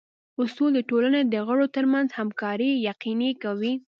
[0.41, 3.73] اصول د ټولنې د غړو ترمنځ همکاري یقیني کوي.